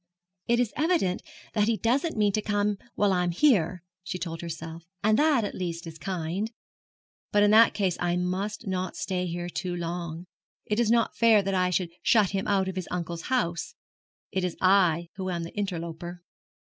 'It 0.47 0.59
is 0.59 0.73
evident 0.77 1.21
that 1.53 1.67
he 1.67 1.77
doesn't 1.77 2.17
mean 2.17 2.31
to 2.31 2.41
come 2.41 2.79
while 2.95 3.13
I 3.13 3.23
am 3.23 3.29
here,' 3.29 3.83
she 4.03 4.17
told 4.17 4.41
herself, 4.41 4.83
'and 5.03 5.15
that 5.19 5.43
at 5.43 5.53
least 5.53 5.85
is 5.85 5.99
kind. 5.99 6.51
But 7.31 7.43
in 7.43 7.51
that 7.51 7.75
case 7.75 7.97
I 7.99 8.15
must 8.15 8.65
not 8.65 8.95
stay 8.95 9.27
here 9.27 9.47
too 9.47 9.75
long. 9.75 10.25
It 10.65 10.79
is 10.79 10.89
not 10.89 11.15
fair 11.15 11.43
that 11.43 11.53
I 11.53 11.69
should 11.69 11.91
shut 12.01 12.31
him 12.31 12.47
out 12.47 12.67
of 12.67 12.77
his 12.77 12.87
uncle's 12.89 13.27
house. 13.29 13.75
It 14.31 14.43
is 14.43 14.57
I 14.59 15.09
who 15.17 15.29
am 15.29 15.43
the 15.43 15.53
interloper.' 15.55 16.23